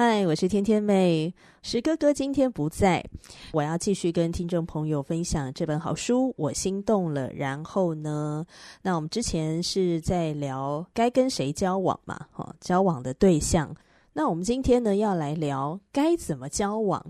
[0.00, 3.04] 嗨，我是天天妹，石哥哥今天不在，
[3.52, 7.28] 我要继续跟听众朋友分享这本好书，我心动了。
[7.32, 8.46] 然后呢，
[8.82, 13.74] 那我们之前是在聊该跟谁交往嘛，哈，交往的对象。
[14.12, 17.04] 那我们今天呢要来聊该怎么交往，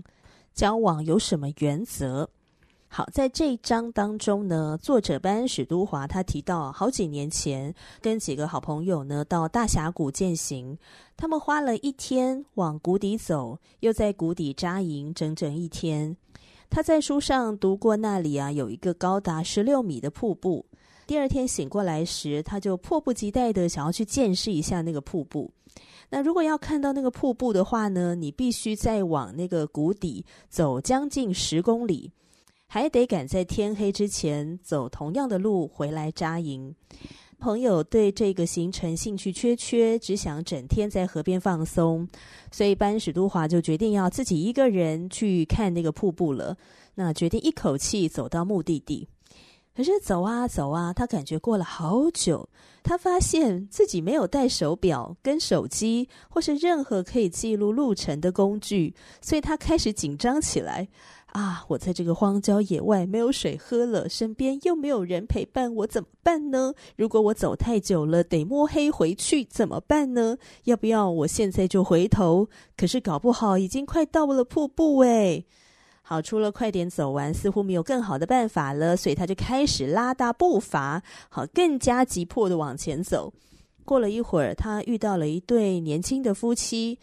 [0.55, 2.27] 交往有什么原则？
[2.91, 10.75] 好，在这一章当中呢，作者班史都华他提到，好几年前跟几个好朋友呢到大峡谷践行，
[11.15, 16.17] 他们花了一天往谷底走，又在谷底扎营整整一天。
[16.67, 20.65] 他在书上读过那里啊有一个高达十六米的瀑布，
[21.05, 25.51] 第二天醒过来时，他就迫不及待的想要去见识一下那个瀑布。
[26.09, 32.11] 那如果要看到那个瀑布的话呢，你必须再往那个谷底走将近十公里。
[32.71, 36.75] 还得赶在天黑之前走同样的路回来扎营。
[37.39, 42.07] 朋友对这个行程兴趣缺缺，只想整天在河边放松，
[42.51, 46.55] 所以班史都华就决定要自己一个人去看那个瀑布了。
[46.93, 49.07] 那决定一口气走到目的地。
[49.75, 52.49] 可是走啊走啊，他感觉过了好久，
[52.83, 60.89] 他发现自己没有带手表、跟手机或是任何可以记录路程的工具，所以他开始紧张起来。
[61.31, 61.63] 啊！
[61.67, 66.73] 我在这个荒郊野外没有水喝了，身边又没有人陪伴，我怎么办呢？
[66.95, 70.37] 如果我走太久了，得摸黑回去，怎么办呢？
[70.63, 72.47] 要不要我现在就回头？
[72.75, 75.45] 可是搞不好已经快到了瀑布诶。
[76.01, 83.31] 好，除了快点走完，似乎没有更好的办法了，所以他就开始拉大步伐，好，更加急迫的往前走。
[83.85, 86.97] 过了一会儿，他遇到了一对年轻的夫妻，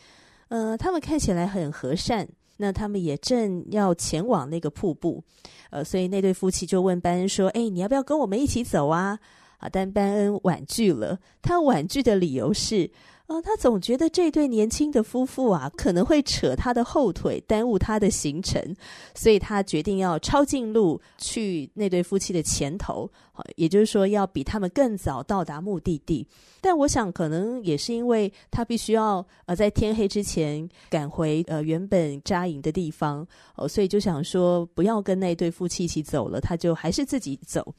[0.48, 2.28] 呃，他们看起来很和善。
[2.56, 5.22] 那他们也正要前往那个瀑布，
[5.70, 9.18] 呃，所以那对夫妻就问班恩说：“哎，你要不要跟我们一起走啊？”
[9.58, 11.18] 啊，但班恩婉拒了。
[11.40, 12.90] 他婉拒的理由是。
[13.28, 18.62] 哦，他总觉得这对年轻的夫妇啊，可能会扯他的后腿，耽误他的行程，
[19.16, 23.10] 所以他决定要抄近路去那对夫妻的前头，
[23.56, 26.24] 也就是说要比他们更早到达目的地。
[26.60, 33.26] 但我想，可能也是因为他必须要呃在天黑之前赶回呃原本扎营的地方，
[33.56, 37.74] 哦，所以就想说不要跟那对夫妻一起走了，他就还是自己走。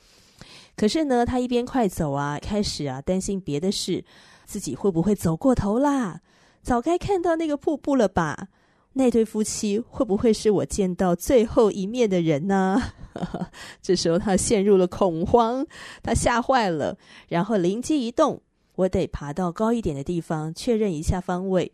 [0.76, 4.04] 可是呢，他一边快走啊，开始啊担心别的事。
[4.48, 6.22] 自己会不会走过头啦？
[6.64, 8.48] 早该看到那个瀑布了吧？
[8.94, 12.82] 那对夫妻会不会是我见到最后一面的人呢？
[13.82, 15.66] 这时候他陷入了恐慌，
[16.02, 16.98] 他吓坏了，
[17.28, 18.42] 然后灵机一动。
[18.78, 21.70] 我得爬到高一点的地方，确认一下方位，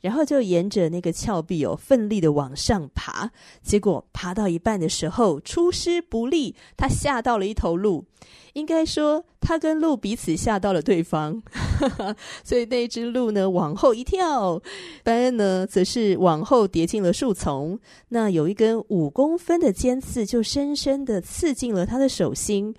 [0.00, 3.30] 然后就沿着那个峭壁哦，奋力的往上爬。
[3.62, 8.04] 结果爬到一半的时候，出师不利，他吓到了一头鹿。
[8.52, 11.42] 应该说，他跟鹿彼此吓到了对方，
[12.44, 14.62] 所以那只鹿呢往后一跳，
[15.02, 17.76] 班恩呢则是往后跌进了树丛。
[18.10, 22.72] 那有一根五公分的尖刺，就深深的刺进了他的手心。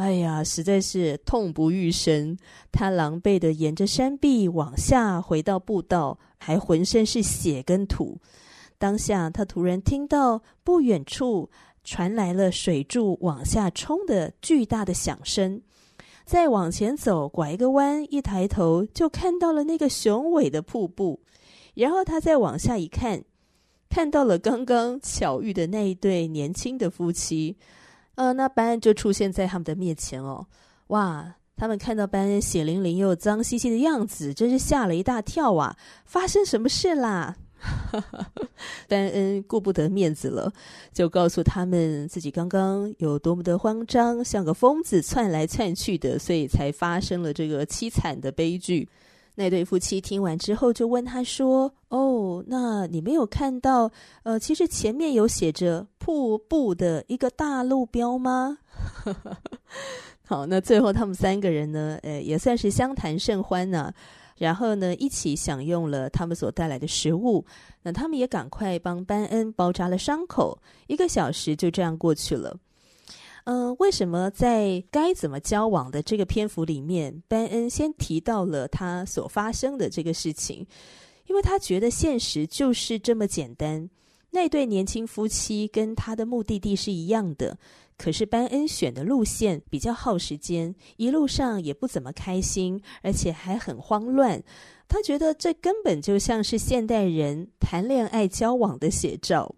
[0.00, 2.34] 哎呀，实在是痛不欲生。
[2.72, 8.18] 他狼狈地沿着山壁往下回到步道，还浑身是血跟土。
[8.78, 11.50] 当下，他突然听到不远处
[11.84, 15.60] 传来了水柱往下冲的巨大的响声。
[16.24, 21.20] 再往前走，拐一个弯，一抬头就看到了那个雄伟的瀑布。
[21.74, 23.22] 然后他再往下一看，
[23.90, 27.58] 看到了刚刚巧遇的那一对年轻的夫妻。
[28.16, 30.46] 呃，那班恩就出现在他们的面前哦，
[30.88, 31.36] 哇！
[31.56, 35.76] 他们看到班恩血淋淋又脏兮兮的样子，真是吓了一大跳啊！
[36.06, 37.36] 发生什么事啦？
[38.88, 40.50] 班恩顾不得面子了，
[40.90, 48.88] 就告诉他们自己刚刚有多么的慌张，像个疯子窜来窜去的，所以才发生了这个凄惨的悲剧。
[49.40, 53.90] 那对夫妻听完之后，就问他说：“哦，那你没有看到？
[54.22, 58.58] 呃，其实前面有写着瀑布的一个大路标吗？”
[60.28, 63.90] 好，那最后他们三个人呢，呃，也算是相谈甚欢呢、
[64.36, 67.42] 然后呢，一起享用了他们所带来的食物。
[67.82, 72.54] 那他们也赶快帮班恩包扎了伤口，一个小时就这样过去了。
[73.52, 80.64] 嗯、为什么在该怎么交往的这个篇幅里面，班恩先提到了他所发生的这个事情？
[81.26, 83.90] 因为他觉得现实就是这么简单。
[84.30, 87.58] 那对年轻夫妻跟他的目的地是一样的，
[87.98, 94.40] 可是班恩选的路线比较耗时间，一路上也不怎么开心，而且还很慌乱。
[94.86, 99.56] 他觉得这根本就像是现代人谈恋爱交往的写照。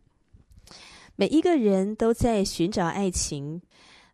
[1.22, 3.62] 每一个人都在寻找爱情，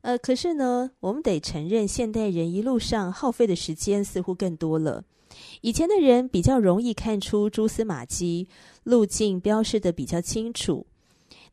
[0.02, 5.02] 呃，可是呢，我们得承认，现代人一路上耗费的时间似乎更多了。
[5.62, 8.46] 以前的人比较容易看出蛛丝马迹，
[8.82, 10.87] 路径标示得比较清楚。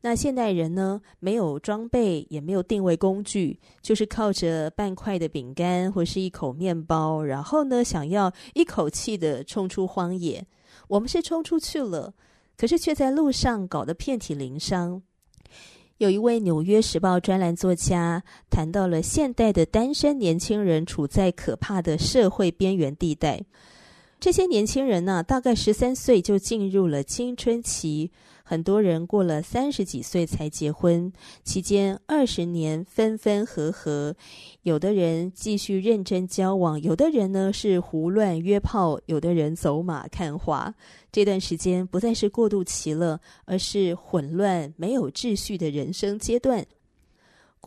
[0.02, 10.46] 那现代人呢，没有装备，也没有定位工具，就是靠着半块的饼干或是一口面包，然后呢，想要一口气的冲出荒野。
[10.88, 12.12] 我们是冲出去了，
[12.58, 15.00] 可是却在路上搞得遍体鳞伤。
[15.98, 23.42] 有一位《纽约时报》专栏作家谈到了现代的单身年轻人处在可怕的社会边缘地带。
[24.20, 28.10] 这些年轻人呢，大概十三岁就进入了青春期，
[28.48, 31.12] 很多人过了三十几岁才结婚，
[31.42, 34.14] 期间二十年分分合合，
[34.62, 40.72] 有的人继续认真交往，有的人呢是胡乱约炮，有的人走马看花。
[41.10, 46.64] 这段时间不再是过渡期了，而是混乱、没有秩序的人生阶段。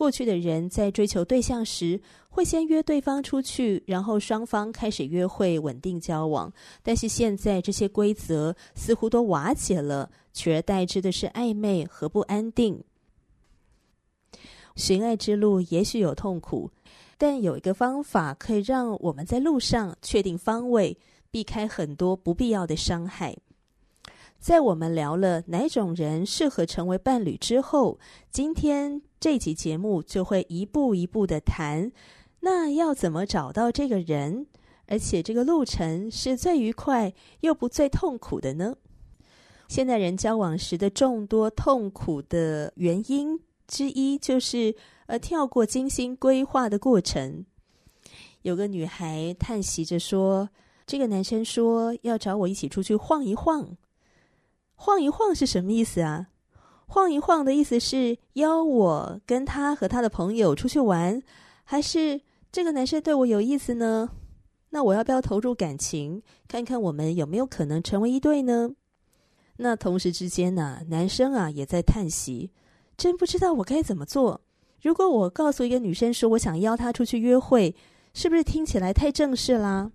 [0.00, 2.00] 过去的人在追求对象时，
[2.30, 6.50] 会先约对方出去，然后双方开始约会、稳定交往。
[6.82, 12.82] 但是现在这些规则似乎都瓦解了，取而代之的是暧昧和不安定。
[14.74, 16.70] 寻爱之路也许有痛苦，
[17.18, 20.96] 但有一个方法可以让我们在路上确定方位，
[21.30, 23.36] 避开很多不必要的伤害。
[24.38, 27.98] 在我们聊了哪种人适合成为伴侣之后，
[28.30, 31.92] 今天这集节目就会一步一步的谈，
[32.40, 34.46] 那要怎么找到这个人，
[34.86, 38.74] 而且这个路程是最愉快又不最痛苦的呢？
[39.68, 43.38] 现代人交往时的众多痛苦的原因
[43.68, 44.74] 之一，就是
[45.04, 47.44] 呃跳过精心规划的过程。
[48.40, 50.48] 有个女孩叹息着说
[50.86, 53.76] ：“这个男生说要找我一起出去晃一晃。”
[54.76, 56.29] 晃一晃是什么意思啊？
[56.92, 61.22] 晃一晃的意思是邀我跟他和他的朋友出去玩，
[61.62, 62.20] 还是
[62.50, 64.10] 这个男生对我有意思呢？
[64.70, 68.72] 那我要不要投入感情，看看我们有没有可能成为一对呢？
[69.58, 72.50] 那同时之间呢、男生啊也在叹息，
[72.96, 74.40] 真不知道我该怎么做。
[74.82, 77.72] 如果我告诉一个女生说我想邀她出去约会，
[78.14, 79.92] 是不是听起来太正式啦？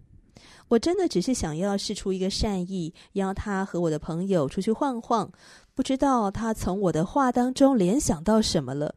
[0.70, 5.32] 我真的只是想要试出一个善意，邀他和我的朋友出去晃晃。
[5.76, 8.96] 不知道他从我的话当中联想到什么了，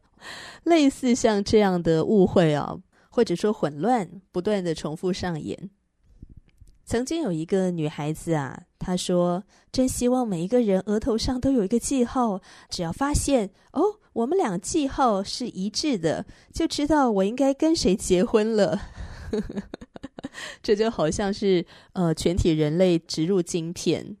[0.63, 2.77] 类似像这样的误会啊，
[3.09, 5.69] 或者说混乱，不断的重复上演。
[6.85, 18.79] 曾经有一个女孩子啊，她说：“真希望每一个人额头上都有一个记号，只要发现哦，我们俩记号是一致的，就知道我应该跟谁结婚了。
[20.63, 24.17] ”这就好像是呃，全体人类植入晶片。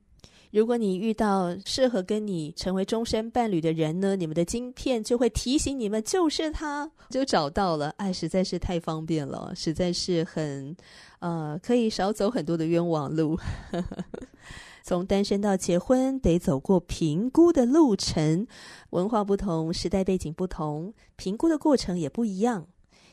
[0.51, 7.89] 如果你遇到适合跟你成为终身伴侣的人呢，你们的晶片就会提醒你们，就是他，就找到了。
[7.97, 10.75] 哎，实在是太方便了，实在是很
[11.19, 13.37] 呃，可以少走很多的冤枉路。
[14.81, 18.47] 从单身到结婚，得走过评估的路程，
[18.89, 22.65] 文化不同，时代背景不同，评估的过程也不一样。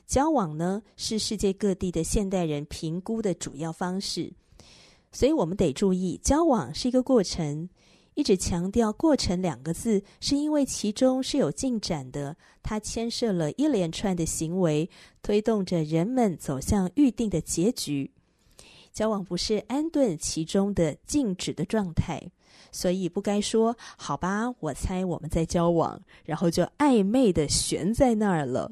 [0.07, 4.33] 交往呢，是世界各地的现代人评估的主要方式，
[5.17, 7.71] 所以我们得注意，交往是一个过程。
[8.13, 14.91] 一直强调“过程”两个字，是因为其中是有进展的，它牵涉了一连串的行为，
[15.23, 18.11] 推动着人们走向预定的结局。
[18.93, 22.23] 交往不是安顿其中的静止的状态，
[22.71, 28.71] 所以不该说“好吧，我猜我们在交往”，然后就暧昧的悬在那儿了。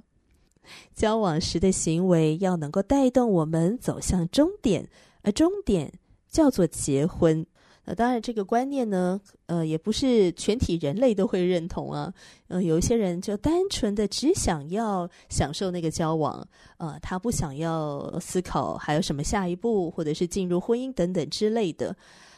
[0.94, 4.86] 交往时的行为要能够带动我们走向终点，
[5.22, 5.90] 而终点
[6.34, 7.46] 叫做结婚。
[7.84, 12.12] 呃，当然这个观念呢，呃，也不是全体人类都会认同啊。
[12.48, 16.46] 呃，有一些人就单纯的只想要享受那个交往，
[16.78, 21.94] 呃，他不想要思考还有什么下一步，或者是进入婚姻等等之类的。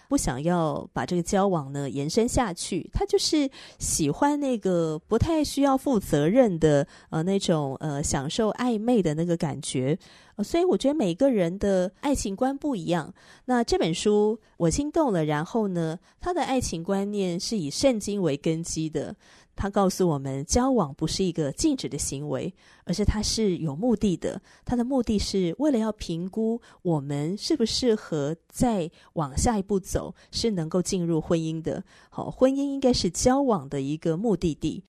[0.09, 3.49] 不想要把这个交往呢延伸下去，他就是
[3.79, 9.99] 喜欢那个不太需要负责任的呃那种呃享受暧昧的那个感觉。
[10.45, 13.13] 所以我觉得每个人的爱情观不一样。
[13.47, 19.17] 那这本书我心动了，然后呢，他的爱情观念是以圣经为根基的。
[19.57, 24.41] 他告诉我们，交往不是一个禁止的行为，而是它是有目的的。
[24.65, 31.83] 它的目的是为了要评估我们适不适合再往下一步走，是能够进入婚姻的。
[32.11, 34.85] 好，婚姻应该是交往的一个目的地。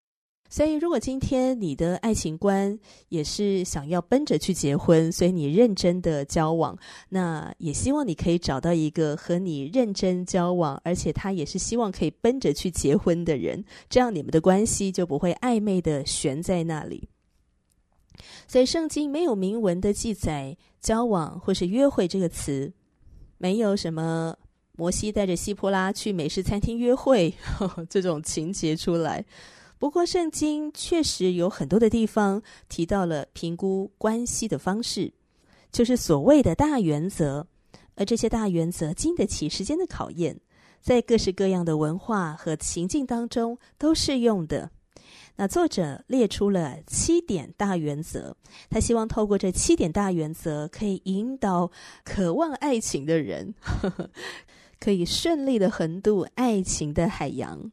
[0.50, 2.78] 所以，如果今天你的爱情观
[3.10, 6.78] 也是想要奔着去结婚，所以你认真的交往，
[7.10, 17.10] 那也希望你可以找到一个和你认真交往，而且他也是希望可以奔着去结婚的人，这样你们的关系就不会暧昧的悬在那里。
[18.48, 22.72] 所以，圣经没有明文的记载“交往”或是“约会”这个词，
[23.38, 24.36] 没有什么
[24.78, 27.34] 摩西带着西波拉去美食餐厅约会
[27.90, 29.24] 这种情节出来。
[29.80, 35.14] 不过，圣经确实有很多的地方提到了评估关系的方式，
[35.72, 37.46] 就是所谓的大原则。
[37.96, 40.40] 而这些大原则经得起时间的考验，
[40.82, 44.70] 在各式各样的文化和情境当中都适用的。
[45.36, 48.36] 那作者列出了七点大原则，
[48.70, 51.72] 他希望透过这七点大原则，可以引导
[52.04, 54.10] 渴望爱情的人，呵呵，
[54.80, 57.72] 可以顺利的横渡爱情的海洋。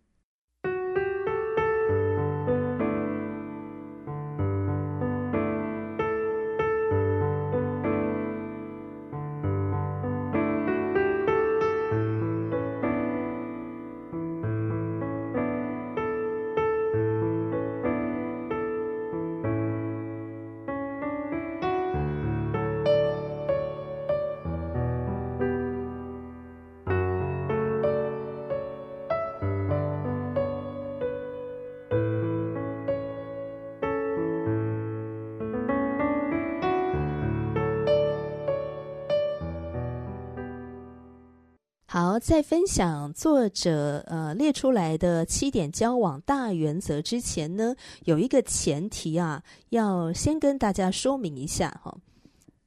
[42.18, 51.96] 在分享作者呃列出来的七点交往大原则之前呢，有一个前提啊，要先跟大家说明一下哈。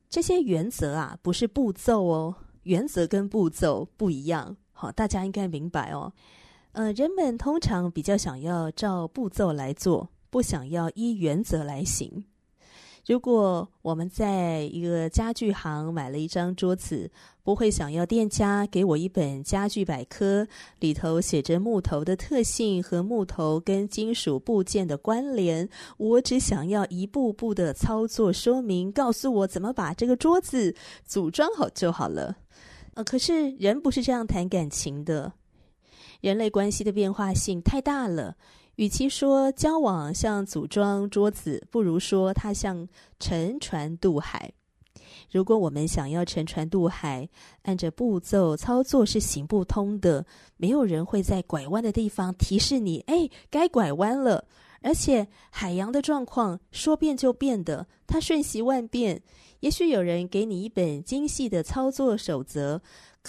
[0.09, 6.11] 这些原则啊，不是步骤哦，原则跟步骤不一样，好，大家应该明白哦。
[6.71, 12.23] 呃，人们通常比较想要照步骤来做，不想要依原则来行。
[13.07, 17.09] 如果我们在一个家具行买了一张桌子，
[17.41, 20.45] 不会想要店家给我一本家具百科，
[20.81, 25.69] 里头写着木头的特性和木头跟金属部件的关联。
[25.95, 32.35] 我只想要一步步的操作说明，告诉我怎么把这个桌子组装好就好了。
[32.95, 35.31] 呃，可是人不是这样谈感情的，
[36.19, 38.35] 人类关系的变化性太大了。
[38.77, 42.87] 与其说交往像组装桌子，不如说它像
[43.19, 44.51] 乘船渡海。
[45.31, 47.27] 如果我们想要乘船渡海，
[47.63, 50.23] 按着步骤操作是行不通的。
[50.57, 54.45] 没有人会在拐弯的地方提示你：“哎，该拐弯了。”
[54.81, 59.23] 而且海洋的状况说变就变的，它瞬息万变。
[59.61, 62.79] 也许有人给你一本精细的操作守则。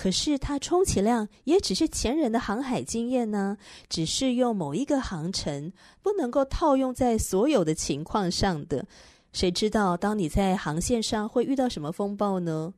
[0.00, 8.87] 可是，它充其量也只是前人的航海经验呢，只适用某一个航程，不能够套用在所有的情况上的。
[9.33, 12.73] 谁知道当你在航线上会遇到什么风暴呢？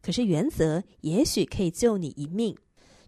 [0.00, 2.56] 可是原则也许可以救你一命。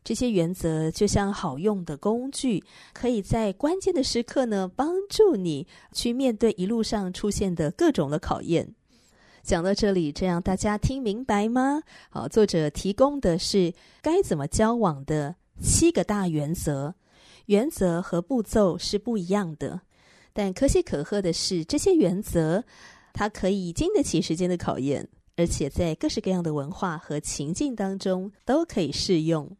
[0.02, 8.74] 这些原则就像好用的工具，可以在关键的时刻呢，帮助你去面对一路上出现的各种的考验。
[9.46, 11.80] 讲到这里，这样大家听明白吗？
[12.10, 13.72] 好，作者提供的是
[14.02, 16.92] 该怎么交往的七个大原则，
[17.44, 19.82] 原则和步骤是不一样的，
[20.32, 22.64] 但可喜可贺的是，这些原则
[23.12, 29.56] 它可以经得起时间的考验，而且在各式各样的文化和情境当中都可以适用。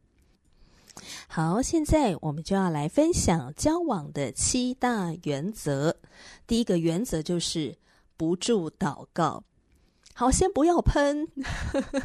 [1.29, 5.97] 好，现在我们就要来分享交往的七大原则。
[6.45, 7.77] 第一个原则就是
[8.17, 9.45] 不住祷告。
[10.19, 11.29] 好，先不要喷。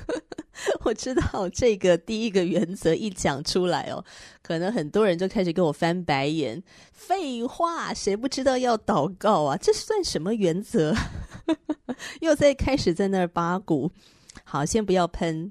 [0.84, 4.04] 我知道这个第一个原则一讲出来哦，
[4.44, 6.62] 可能很多人就开始给我翻白眼。
[6.92, 9.56] 废话，谁不知道要祷告啊？
[9.56, 10.94] 这算什么原则？
[12.20, 13.90] 又在开始在那儿八股。
[14.44, 15.50] 好，先不要喷。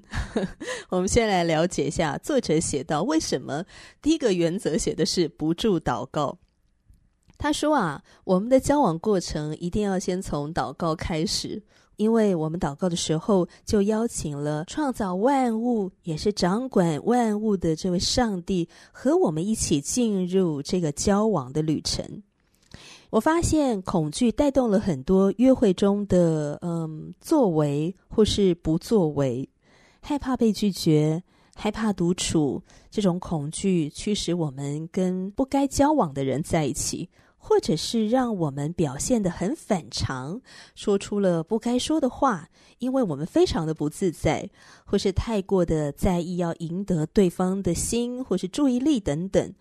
[0.89, 3.65] 我们先来了解一下，作者写到为什么
[4.03, 6.37] 第一个原则写的是不住祷告。
[7.39, 11.63] 他说啊，我们的交往过程一定要先从祷告开始。
[12.01, 22.23] 因为我们祷告的时候就邀请了创造万物，也是掌管万物的这位上帝和我们一起进入这个交往的旅程。
[23.11, 29.47] 我发现恐惧带动了很多约会中的嗯作为或是不作为，
[30.01, 31.21] 害怕被拒绝，
[31.53, 37.07] 害怕独处，这种恐惧驱使我们跟不该交往的人在一起。
[37.43, 40.39] 或者是让我们表现得很反常，
[40.75, 44.47] 说出了不该说的话，因为我们非常的不自在，
[44.85, 49.53] 或是太过的在意要赢得对方的心或是注意力等等，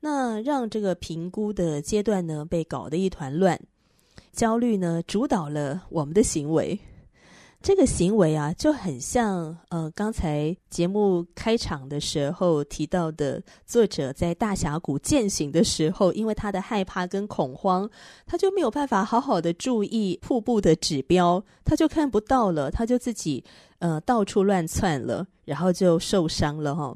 [0.00, 3.60] 那让这个评估的阶段呢被搞得一团乱，
[4.32, 6.80] 焦虑呢主导了我们的行为。
[7.66, 17.90] 这个行为啊，就很像呃，刚才节目开场的时候提到的，作者在大峡谷践行的时候，因为他的害怕跟恐慌，
[18.24, 23.42] 他就没有办法好好的注意瀑布的指标，他就看不到了，他就自己
[23.80, 26.94] 呃到处乱窜了，然后就受伤了哈、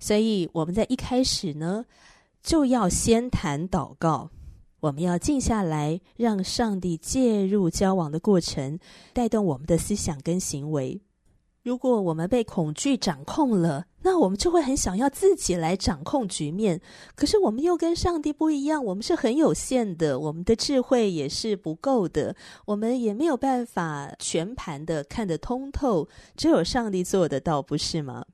[0.00, 1.84] 所以我们在一开始呢，
[2.42, 4.30] 就要先谈祷告。
[4.80, 8.78] 我们要静下来，让上帝介入交往的过程，
[9.12, 11.00] 带动我们的思想跟行为。
[11.62, 16.80] 如果我们被恐惧掌控了，那我们就会很想要自己来掌控局面。
[17.14, 22.34] 可是我们又跟上帝不一样，我们是很有限的，我们的智慧也是不够的，
[22.64, 26.08] 我们也没有办法全盘的看得通透。
[26.34, 28.24] 只有上帝做得到，不是吗？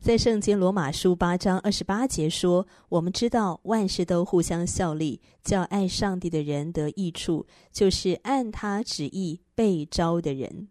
[0.00, 10.68] 在圣经罗马书八章二十八节说：“我们知道万事都互相效力，叫爱上帝的人得益处，就是按他旨意被招的人。”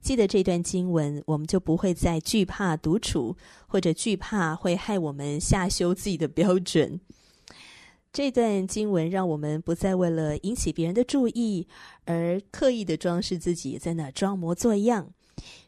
[0.00, 3.36] 记得这段经文，我们就不会再惧怕独处，
[3.68, 6.98] 或者惧怕会害我们下修自己的标准。
[8.12, 11.68] 这段经文让我们不再为了引起别人的注意
[12.06, 15.12] 而刻意的装饰自己，在那装模作样。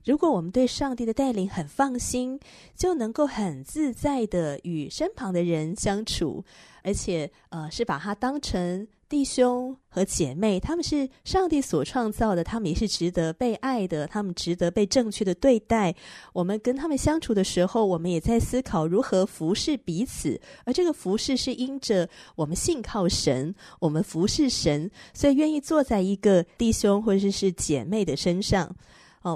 [0.04, 2.40] 如果我们对上帝的带领很放心，
[2.75, 6.44] 就能够很自在的与身旁的人相处，
[6.82, 15.94] 而且呃是把他当成弟兄和姐妹，他们是上帝所创造的，他们也是值得被爱的，他们值得被正确的对待。
[16.32, 28.74] 我们跟他们相处的时候，我们也在思考如何服侍彼此，而这个服侍是因着我们信靠神，我们服侍神，所以愿意坐在一个弟兄或者是姐妹的身上。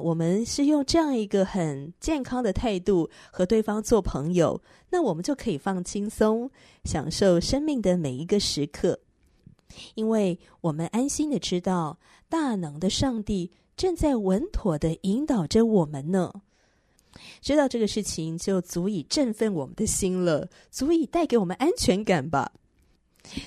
[0.01, 6.51] 我们是用这样一个很健康的态度和对方做朋友，那我们就可以放轻松，
[6.85, 8.99] 享受生命的每一个时刻，
[9.95, 16.33] 因为我们安心的知道，大能的上帝正在稳妥的引导着我们呢。
[17.41, 22.53] 知道这个事情就足以振奋我们的心了，足以带给我们安全感吧。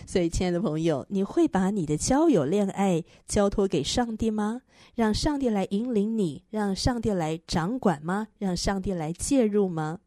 [0.07, 4.61] 所以，亲爱的朋友，你会把你的交友、恋爱交托给上帝吗？
[4.95, 8.27] 让上帝来引领你，让上帝来掌管吗？
[8.37, 9.99] 让上帝来介入吗？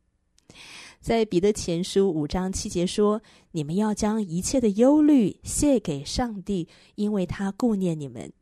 [1.00, 8.32] 在彼得前书五章七节说：“你们要将一切的忧虑卸给上帝，因为他顾念你们。”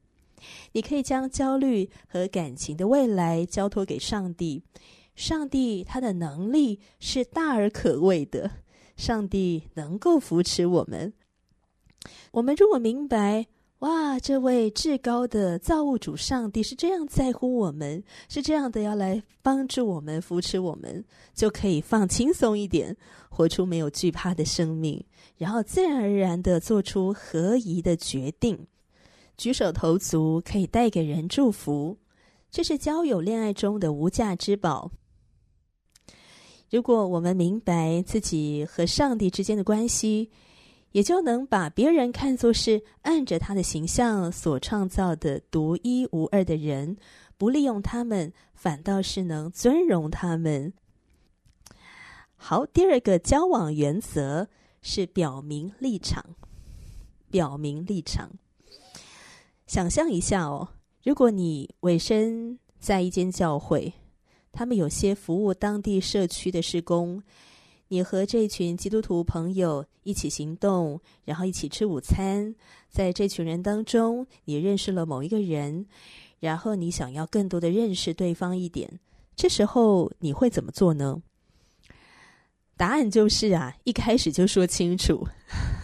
[0.73, 4.63] 你可以将焦虑和感情的未来交托给上帝。
[5.17, 8.51] 上帝他的能力是大而可畏的。
[8.97, 11.13] 上帝能够扶持我们。
[12.33, 13.47] 我们如果明白，
[13.81, 21.05] 哇，这位至高的造物主上帝是这样在乎我们，是这样的要来帮助我们、扶持我们，
[21.35, 22.97] 就可以放轻松一点，
[23.29, 25.05] 活出没有惧怕的生命，
[25.37, 28.67] 然后自然而然的做出合宜的决定，
[29.37, 31.99] 举手投足可以带给人祝福。
[32.51, 34.91] 这是交友恋爱中的无价之宝。
[36.69, 40.31] 如果我们明白自己和上帝之间的关系，
[40.91, 46.97] 也就能把别人看作是按着他的形象所创造的独一无二的人，
[47.39, 50.73] 不利用他们，反倒是能尊荣他们。
[52.35, 54.49] 好，第二个交往原则
[54.83, 56.25] 是表明立场。
[57.31, 58.31] 表明立场。
[59.67, 60.69] 想象一下哦，
[61.05, 63.93] 如果你委身在一间教会。
[64.57, 67.23] 他们有些服务当地社区的施工，
[67.89, 72.55] 你和这群基督徒朋友一起行动，然后一起吃午餐。
[72.89, 75.85] 在这群人当中，你认识了某一个人，
[76.41, 78.99] 然后你想要更多的认识对方一点。
[79.37, 81.21] 这时候你会怎么做呢？
[82.79, 85.29] 答案就是啊，一开始就说清楚。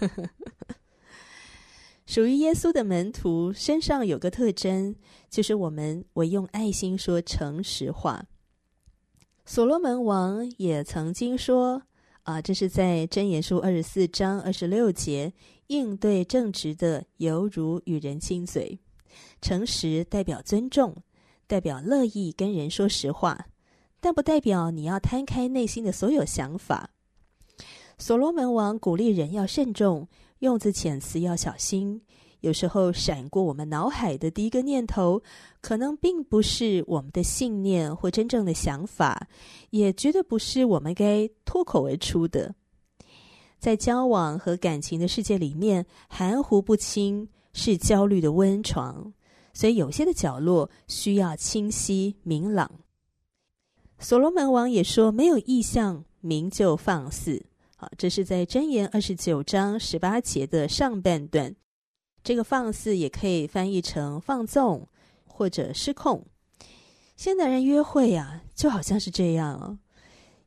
[2.07, 4.97] 属于耶稣的门徒身上有个特征，
[5.29, 8.25] 就是我们唯用爱心说诚实话。
[9.45, 11.83] 所罗门王也曾经说
[12.23, 15.33] ：“啊，这是在箴言书二十四章二十六节，
[15.67, 18.79] 应对正直的犹如与人亲嘴。”
[19.43, 20.97] 诚实代表尊重，
[21.47, 23.47] 代表乐意跟人说实话，
[24.01, 26.91] 但不代表你要摊开内心的所有想法。
[27.99, 32.03] 所罗门王鼓励人要慎重，用字遣词要小心。
[32.43, 35.23] 有时候闪过我们脑海的第一个念头，
[35.61, 39.29] 可能并不是我们的信念或真正的想法，
[39.71, 42.55] 也绝对不是我们该脱口而出的。
[43.59, 49.13] 在交往和感情的世界里面，含糊不清是焦虑的温床，
[49.55, 52.69] 所以有些的角落需要清晰明朗。
[54.01, 57.41] 所罗门王也说：“没有异象，民就放肆。”
[57.79, 61.55] 好，这是在箴言二十九章十八节的上半段。
[62.25, 64.87] 这个放肆也可以翻译成放纵
[65.27, 66.25] 或者失控。
[67.17, 69.79] 现代人约会啊，就好像是这样哦，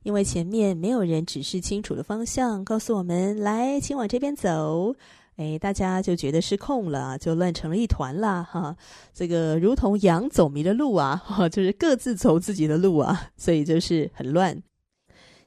[0.04, 4.96] 因为前面没有人指示清楚的方向，告诉我们来，请往这边走。
[5.38, 8.76] 哎，大家就觉得失控了，就乱成了一团啦，哈。
[9.14, 14.62] 这个如同羊走迷了路啊，哈， 就是各自走自己的路啊，所以就是很乱。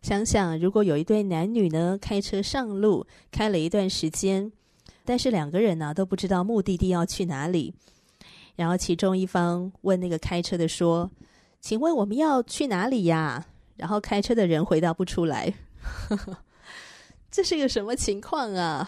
[0.02, 4.52] 想想，如果有一对男女呢，开车上路，开了一段时间。
[5.08, 7.72] 但是两个人呢都不知道目的地要去哪里，
[8.56, 11.10] 然后其中一方问那个开车的说
[11.62, 15.54] ：“请问我们要去哪里呀？”然后开车的人回答不出来，
[17.32, 18.86] 这是个什么情况啊？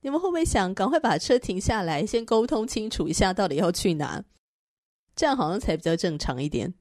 [0.00, 4.24] 你们会不会想赶快把车停下来，先沟通清楚一下到底要去哪？
[5.14, 6.74] 这样好像才比较正常一点，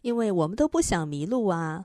[0.00, 1.84] 因为我们都不想迷路啊。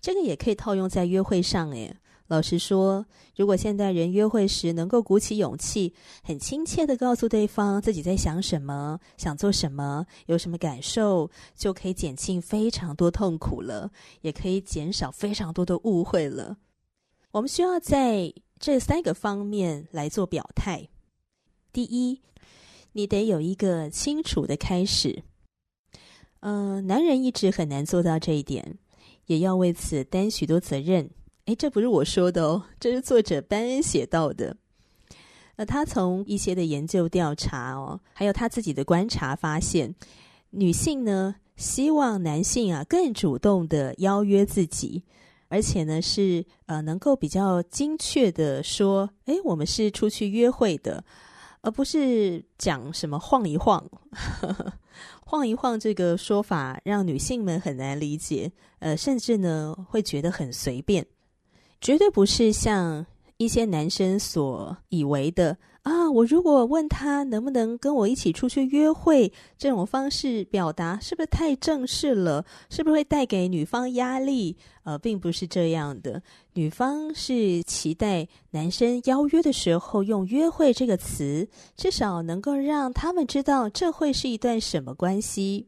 [0.00, 1.94] 这个也可以套用在约会上诶。
[2.28, 3.04] 老实说，
[3.36, 13.90] 如果现代人约会时能够鼓起勇气，很亲切的告诉对方自己在想什么、想做什么、有什么感受，就可以减轻非常多痛苦了，
[14.22, 16.56] 也可以减少非常多的误会了。
[17.32, 20.88] 我们需要在这三个方面来做表态。
[21.70, 22.22] 第一，
[22.92, 25.22] 你得有一个清楚的开始。
[26.40, 28.78] 嗯、男人一直很难做到这一点，
[29.26, 31.10] 也要为此担许多责任。
[31.46, 34.56] 诶，这不是我说的哦，这是作者班恩写到的。
[35.56, 39.94] 呃，他从一些的研究调查哦，还有他自己的观察发现，
[40.50, 45.02] 女性呢希望男性啊更主动的邀约自己，
[45.48, 51.04] 而且呢是呃能够比较精确的说，诶，我们是出去约会的，
[51.60, 53.84] 而不是讲什么晃一晃。
[55.26, 61.04] 晃一晃这个说法让女性们很难理解，呃，甚至呢会觉得很随便。
[61.82, 63.04] 绝对不是像
[63.38, 66.08] 一些男生所以为的啊！
[66.08, 72.44] 我如果问他能不能跟我一起出去约会，这种方式表达是不是太正式了？
[72.70, 74.56] 是不是会带给女方压力？
[74.84, 76.22] 呃，并不是这样的。
[76.52, 85.66] 女方是期待男生邀约的时候用“约会”这个词，至少能够让他们知道这会是一段什么关系。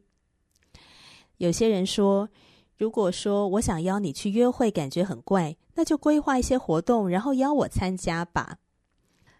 [1.39, 2.29] 有些人说，
[2.77, 5.55] 如果说我想邀你去约会，感觉很怪。
[5.75, 8.57] 那就规划一些活动，然后邀我参加吧。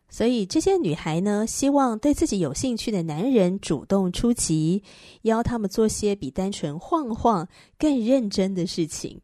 [0.10, 4.84] 所以这些女孩呢，希望对自己有兴趣的男人主动出击，
[5.24, 7.48] 邀他们做些比单纯晃晃
[7.80, 9.22] 更认真的事情。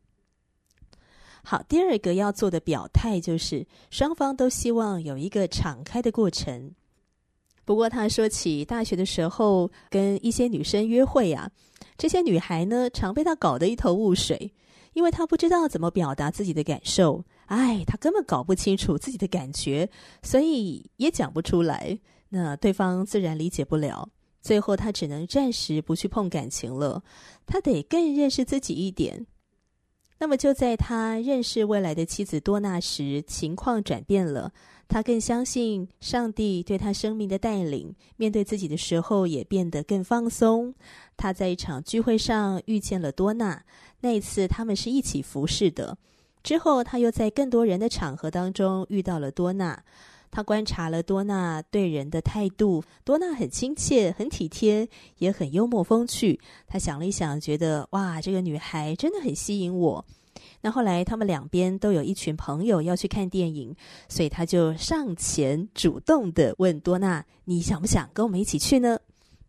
[1.43, 6.73] 好，第二个要做的表态就是，双方都希望有一个敞开的过程。
[7.65, 11.49] 不过他说起大学的时候跟一些女生约会啊，
[11.97, 14.53] 这些女孩呢，常被他搞得一头雾水。
[14.93, 19.89] 因为他不知道怎么表达自己的感受，哎，他根本搞不清楚自己的感觉，
[20.21, 21.97] 所以也讲不出来。
[22.27, 24.09] 那对方自然理解不了，
[24.41, 27.01] 最后他只能暂时不去碰感情了。
[27.45, 29.25] 他得更认识自己一点。
[30.19, 34.51] 那么就在他认识未来的妻子多娜时，情况转变了。
[34.91, 40.75] 他更相信上帝对他生命的带领，面对自己的时候也变得更放松。
[41.15, 43.63] 他在一场聚会上遇见了多娜，
[44.01, 45.97] 那一次他们是一起服侍的。
[46.43, 49.81] 之后他又在更多人的场合当中遇到了多娜，
[50.29, 52.83] 他观察了多娜对人的态度。
[53.05, 56.37] 多娜很亲切、很体贴，也很幽默风趣。
[56.67, 60.05] 他想了一想，觉得哇，这个女孩真的很吸引我。
[60.63, 63.75] 那后来，他们两边都有一群朋友要去看电影，
[64.07, 68.99] 所以他就上前主动的问多娜：“你想不想跟我们一起去呢？”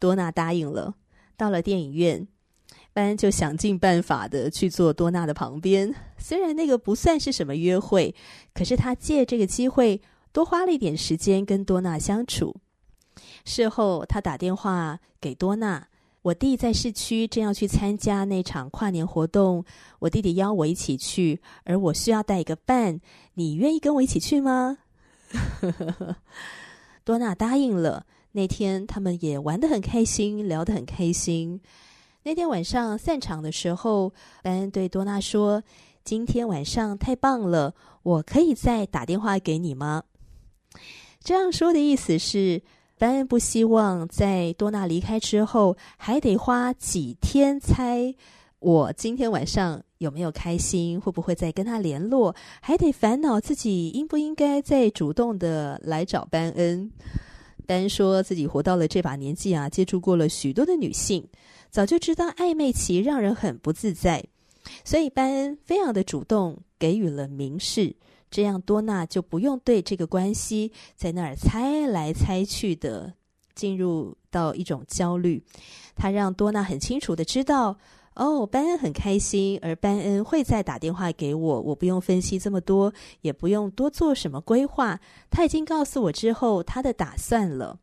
[0.01, 0.95] 多娜答应了。
[1.37, 2.27] 到了电影院，
[2.93, 5.95] 班就想尽办法的去坐多娜的旁边。
[6.17, 8.15] 虽然那个不算是什么约会，
[8.55, 10.01] 可是他借这个机会
[10.33, 12.57] 多花了一点时间跟多娜相处。
[13.45, 15.89] 事后，他打电话给多娜。
[16.23, 19.65] 我弟在市区正要去参加那场跨年活动，
[19.99, 23.01] 我弟弟邀我一起去，而我需要带一个伴，
[23.35, 24.79] 你愿意跟我一起去吗？
[27.05, 28.07] 多娜答应了。
[28.35, 31.61] 那天他们也玩得很开心，聊得很开心。
[32.23, 35.63] 那天晚上散场的时候，班恩对多娜说
[36.05, 40.05] ：“今天晚上太棒了，我可以再打电话给你吗？”
[41.21, 42.63] 这样说的意思是，
[43.03, 48.15] 班恩不希望在多娜离开之后，还得花几天猜
[48.61, 56.93] 我今天晚上有没有开心，会不会再跟他联络，还得烦恼自己应不应该再主动的来找班恩。
[57.67, 61.27] 班恩说自己活到了这把年纪啊，接触过了许多的女性。
[61.71, 64.25] 早就知道暧昧期让人很不自在，
[64.85, 67.97] 所以班恩非常的主动，给予了明示，
[68.33, 73.13] 这样多娜就不用对这个关系在那儿猜来猜去的，
[73.55, 75.45] 进入到一种焦虑。
[75.95, 77.77] 他让多娜很清楚的知道，
[78.15, 84.99] 哦，班恩很开心，而班恩会再打电话给我，我不用分析这么多，也不用多做什么规划，
[85.31, 87.79] 他已经告诉我之后他的打算了。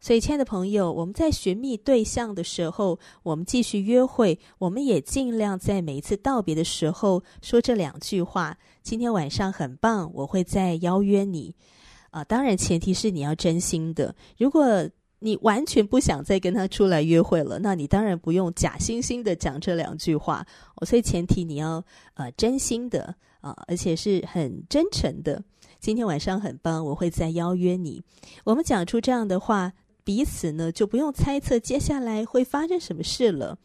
[0.00, 11.52] 所以，亲爱的朋友，我们在寻觅对象的时候，我们继续约会，我们也尽量在每一次道别的时候说这两句话：“今天晚上很棒，我会再邀约你。”
[12.10, 14.14] 啊，当然前提是你要真心的。
[14.38, 20.46] 如果你完全不想再跟他出来约会了，那你当然不用假惺惺的讲这两句话。
[20.86, 21.84] 所以前提你要
[22.14, 25.42] 呃真心的啊，而且是很真诚的。
[25.80, 28.00] 今天晚上很棒，我会再邀约你。
[28.44, 29.72] 我们讲出这样的话。
[30.08, 33.58] 彼此呢，就不用猜测接下来会发生什么事了。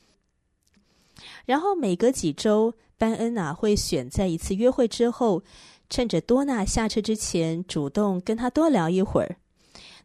[1.45, 5.41] 然后每隔几周，班恩啊会选在一次约会之后，
[5.89, 9.37] 趁着多娜下车之前，主动跟他多聊一会儿。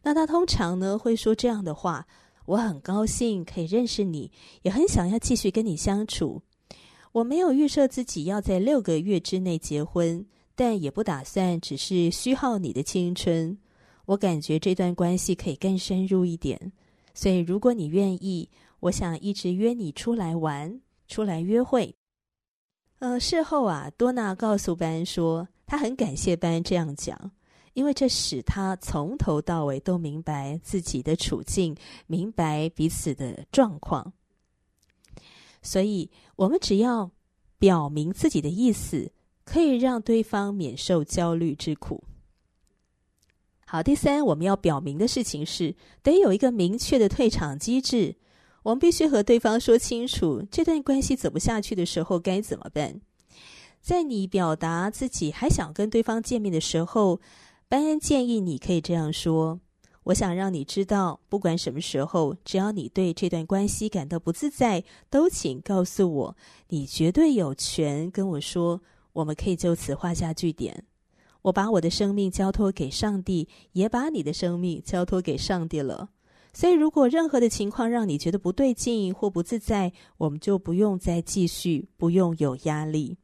[0.03, 2.07] 那他通常呢会说这样的话
[2.47, 6.41] ：“我很高兴可以认识你，也很想要继续跟你相处。
[7.11, 10.25] 我没有预设自己要在六个月之内结婚，
[10.55, 13.57] 但也不打算只是虚耗你的青春。”
[14.09, 16.71] 我感觉这段关系可以更深入一点，
[17.13, 21.95] 所以如果你愿意，我想一直约你出来玩，出来约会。
[22.97, 27.31] 呃，事后啊，多娜告诉班说，她很感谢班这样讲，
[27.73, 31.75] 因为这使她从头到尾都明白自己的处境，
[32.07, 34.11] 明白彼此的状况。
[35.61, 37.11] 所以，我们只要
[37.59, 39.11] 表明自己的意思，
[39.45, 42.03] 可以让对方免受焦虑之苦。
[43.71, 48.15] 好，第三，我们要表明的事情是，得有一个明确的退场机制。
[48.63, 52.99] 我们必须和对方说清楚，这段关系走不下去的时候该怎么办。
[53.79, 57.21] 在你表达自己还想跟对方见面的时候，
[57.67, 59.59] 班恩建议你可以这样说
[60.05, 66.37] ：“我想让你知道，不管什么时候，只要你对这段关系感到不自在，都请告诉我，
[66.69, 68.81] 你绝对有权跟我说，
[69.13, 70.85] 我们可以就此画下句点。”
[71.43, 76.09] 我把我的生命交托给上帝，也把你的生命交托给上帝了。
[76.51, 83.17] 所以，如果任何的情况让你觉得不对劲或不自在，我们就不用再继续，不用有压力。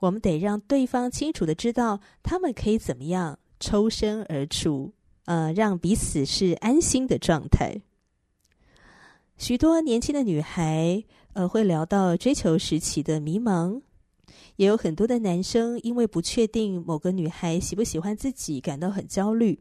[0.00, 4.92] 我们得让对方清楚的知道，他们可以怎么样抽身而出，
[5.26, 7.80] 呃，让彼此是安心的状态。
[9.38, 13.80] 许多年轻的女孩，呃，会聊到追求时期的迷茫。
[14.56, 19.58] 也有很多的男生因为不确定某个女孩喜不喜欢自己，感到很焦虑。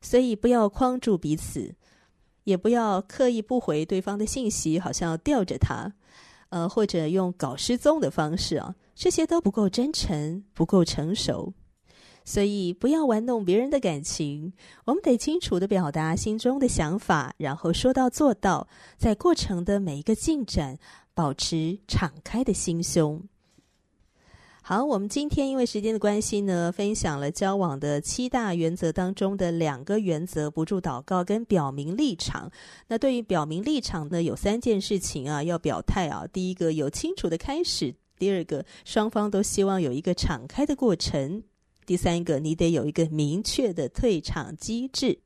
[0.00, 1.74] 所以不要框住彼此，
[2.44, 5.92] 也不要刻意不回对方的信息，好像吊着他，
[6.50, 11.52] 呃，或者用搞失踪的方式啊，这些都不够真诚，不够成熟。
[12.24, 14.52] 所以不要玩弄别人的感情，
[14.84, 20.76] 我们得清楚的表达心中的想法，然后说到做到，在过程的每一个进展，
[21.14, 23.22] 保持敞开的心胸。
[24.68, 32.50] 好，我们今天因为时间的关系呢，分享了交往的七大原则当中的两个原则：不住祷告跟表明立场。
[32.88, 36.26] 那对于表明立场呢，有三件事情啊要表态啊。
[36.32, 41.42] 第一个有清楚的开始；第二个双方都希望有一个敞开的过程；
[41.86, 45.20] 第三个你得有一个明确的退场机制。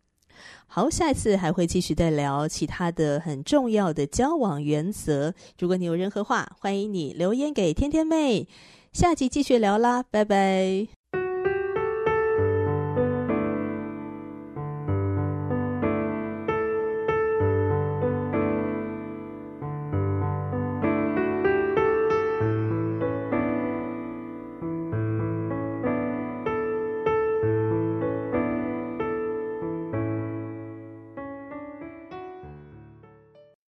[0.66, 5.33] 好，下一次还会继续再聊其他的很重要的交往原则。
[5.59, 8.46] 如果你有任何话，欢迎你留言给天天妹。
[8.92, 10.99] 下集继续聊啦，拜拜。